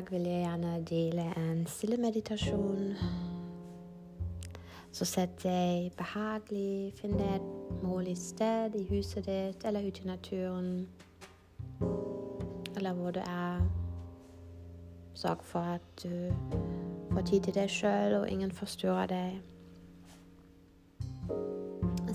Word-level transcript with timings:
dag 0.00 0.10
vil 0.10 0.24
jeg 0.24 0.40
gjerne 0.40 0.84
dele 0.90 1.22
en 1.36 1.66
stille 1.66 1.96
meditasjon. 1.96 2.94
Så 4.92 5.04
sett 5.04 5.42
deg 5.42 5.92
behagelig. 5.98 6.92
Finn 6.96 7.18
deg 7.18 7.34
et 7.36 7.82
mulig 7.82 8.16
sted 8.18 8.74
i 8.80 8.86
huset 8.88 9.26
ditt 9.26 9.64
eller 9.64 9.84
ute 9.84 10.02
i 10.04 10.06
naturen. 10.06 10.88
Eller 12.76 12.92
hvor 12.92 13.10
du 13.10 13.20
er. 13.20 13.60
Sørg 15.14 15.44
for 15.44 15.60
at 15.60 15.82
du 16.02 16.32
får 17.12 17.20
tid 17.20 17.40
til 17.40 17.54
deg 17.54 17.70
sjøl, 17.70 18.14
og 18.22 18.30
ingen 18.30 18.52
forstyrrer 18.52 19.06
deg. 19.06 19.40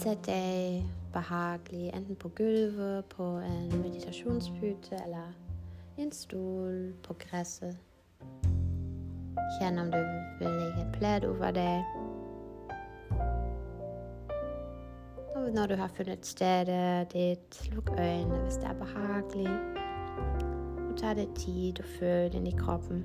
Sett 0.00 0.26
deg 0.26 0.82
behagelig 1.12 1.92
enten 1.94 2.16
på 2.16 2.28
gulvet, 2.28 3.04
på 3.04 3.36
en 3.38 3.82
meditasjonspute 3.82 4.98
eller 5.06 5.47
en 5.98 6.12
stol 6.12 6.92
på 7.02 7.14
gresset. 7.18 7.76
Kjenn 9.58 9.80
om 9.82 9.90
du 9.90 9.98
vil 10.38 10.52
legge 10.52 10.84
et 10.84 10.92
pledd 10.94 11.24
over 11.26 11.50
deg. 11.56 11.82
Og 15.34 15.48
når 15.54 15.66
du 15.66 15.74
har 15.80 15.90
funnet 15.96 16.26
stedet 16.26 17.12
ditt, 17.12 17.58
lukk 17.74 17.90
øynene 17.98 18.42
hvis 18.44 18.60
det 18.62 18.70
er 18.70 18.78
behagelig. 18.78 19.50
Og 20.84 20.94
ta 21.00 21.14
deg 21.18 21.34
tid 21.34 21.82
og 21.82 21.90
føl 21.98 22.38
inn 22.38 22.46
i 22.46 22.54
kroppen 22.58 23.02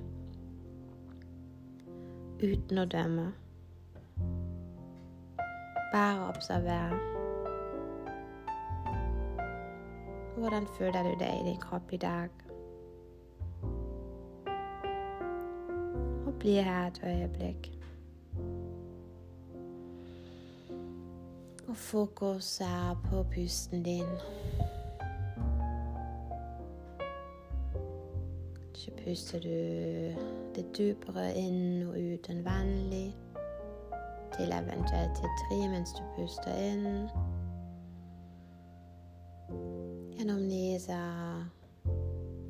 uten 2.43 2.81
å 2.81 2.85
dømme. 2.91 3.29
Bare 5.93 6.29
observer. 6.29 6.97
Hvordan 10.37 10.67
føler 10.77 11.03
du 11.03 11.13
deg 11.21 11.41
i 11.41 11.45
din 11.51 11.61
kropp 11.61 11.93
i 11.93 12.01
dag? 12.01 12.42
Og 16.43 16.45
bli 16.45 16.55
her 16.55 16.87
et 16.87 17.01
øyeblikk. 17.05 17.71
Og 21.67 21.77
fokus 21.77 22.61
er 22.61 23.01
på 23.09 23.23
pusten 23.23 23.83
din. 23.83 24.05
Så 28.73 28.91
puster 29.05 29.39
du 29.39 29.49
det 30.55 30.77
dypere 30.77 31.35
inn 31.35 31.87
og 31.87 31.95
ut 31.95 32.29
enn 32.29 32.45
vanlig. 32.45 33.15
Til 34.35 34.51
eventuelt 34.51 35.15
til 35.15 35.31
tre 35.45 35.61
mens 35.69 35.95
du 35.95 36.03
puster 36.17 36.55
inn. 36.59 37.07
Gjennom 40.17 40.43
nesa. 40.51 41.32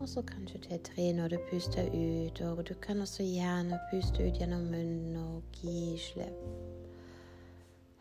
Og 0.04 0.10
så 0.10 0.22
kanskje 0.22 0.60
til 0.60 0.80
tre 0.80 1.14
når 1.14 1.28
du 1.28 1.38
puster 1.50 1.88
ut. 1.88 2.42
Og 2.42 2.70
du 2.70 2.74
kan 2.74 3.02
også 3.02 3.24
gjerne 3.24 3.80
puste 3.92 4.28
ut 4.28 4.40
gjennom 4.40 4.62
munnen 4.62 5.16
og 5.16 5.44
gi 5.54 5.98
slipp. 5.98 6.34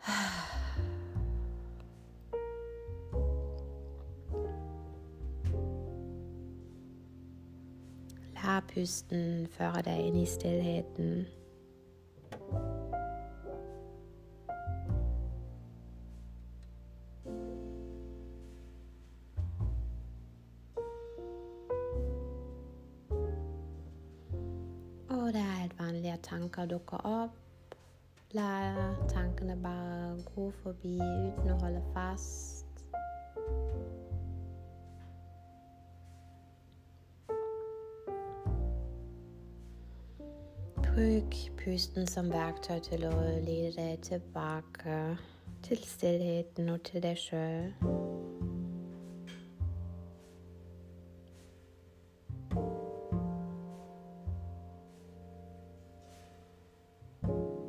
La 8.43 8.59
pusten 8.73 9.47
føre 9.47 9.81
deg 9.87 9.99
inn 10.09 10.19
i 10.19 10.25
stillheten. 10.27 11.23
Tanker 26.23 26.65
dukker 26.65 27.05
opp. 27.05 27.75
La 28.33 28.73
tankene 29.09 29.55
bare 29.63 30.23
gå 30.35 30.47
forbi 30.63 30.95
uten 30.97 31.51
å 31.53 31.57
holde 31.61 31.83
fast. 31.93 32.65
Bruk 40.93 41.37
pusten 41.61 42.09
som 42.09 42.33
verktøy 42.33 42.81
til 42.85 43.05
å 43.09 43.13
lede 43.45 43.75
deg 43.77 44.01
tilbake 44.05 44.97
til 45.65 45.85
stillheten 45.85 46.69
og 46.69 46.83
til 46.89 47.05
deg 47.05 47.17
sjøl. 47.17 48.12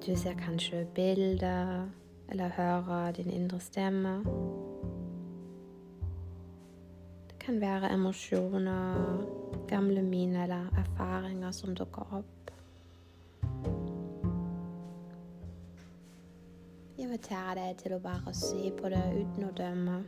Du 0.07 0.17
ser 0.17 0.35
kanskje 0.35 0.87
bilder 0.95 1.89
eller 2.29 2.49
hører 2.49 3.13
din 3.13 3.31
indre 3.31 3.61
stemme. 3.61 4.25
Det 7.29 7.39
kan 7.41 7.61
være 7.61 7.93
emosjoner, 7.93 9.25
gamle 9.69 10.03
miner 10.03 10.43
eller 10.43 10.67
erfaringer 10.79 11.51
som 11.51 11.75
dukker 11.75 12.03
opp. 12.13 12.51
Jeg 16.99 17.07
inviterer 17.07 17.55
deg 17.55 17.77
til 17.81 17.97
å 17.97 18.03
bare 18.05 18.35
se 18.35 18.75
på 18.77 18.93
det 18.93 19.05
uten 19.23 19.49
å 19.49 19.55
dømme. 19.57 19.99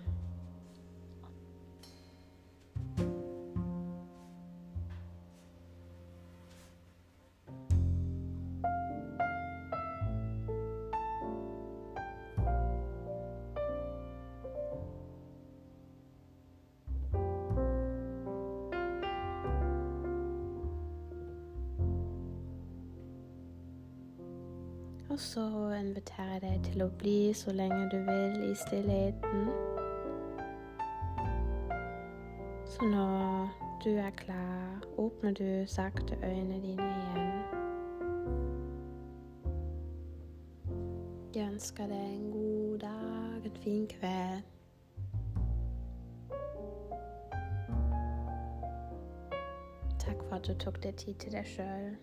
Og 25.16 25.20
så 25.20 25.70
inviterer 25.80 26.32
jeg 26.32 26.40
deg 26.42 26.64
til 26.64 26.82
å 26.84 26.86
bli 27.00 27.32
så 27.32 27.52
lenge 27.56 27.86
du 27.88 27.96
vil 28.04 28.42
i 28.50 28.54
stillheten. 28.60 29.46
Så 32.68 32.84
når 32.84 33.48
du 33.84 33.94
er 33.96 34.10
klar, 34.10 34.84
åpner 35.00 35.32
du 35.38 35.64
sakte 35.66 36.18
øynene 36.20 36.60
dine 36.60 36.88
igjen. 36.98 37.32
Jeg 41.34 41.48
ønsker 41.48 41.86
deg 41.88 42.02
en 42.10 42.30
god 42.32 42.78
dag, 42.84 43.46
en 43.48 43.56
fin 43.62 43.86
kveld. 43.94 44.42
Takk 49.98 50.28
for 50.28 50.36
at 50.36 50.44
du 50.44 50.52
tok 50.60 50.82
deg 50.84 51.00
tid 51.00 51.16
til 51.24 51.32
deg 51.38 51.48
sjøl. 51.54 51.96